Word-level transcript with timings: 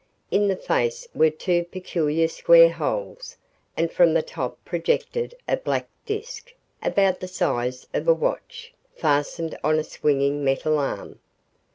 In 0.31 0.47
the 0.47 0.55
face 0.55 1.07
were 1.13 1.29
two 1.29 1.63
peculiar 1.65 2.27
square 2.27 2.71
holes 2.71 3.37
and 3.77 3.91
from 3.91 4.15
the 4.15 4.23
top 4.23 4.57
projected 4.65 5.35
a 5.47 5.57
black 5.57 5.87
disc, 6.07 6.51
about 6.81 7.19
the 7.19 7.27
size 7.27 7.85
of 7.93 8.07
a 8.07 8.13
watch, 8.15 8.73
fastened 8.95 9.55
on 9.63 9.77
a 9.77 9.83
swinging 9.83 10.43
metal 10.43 10.79
arm. 10.79 11.19